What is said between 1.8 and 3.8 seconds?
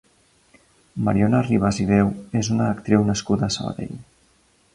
i Deu és una actriu nascuda a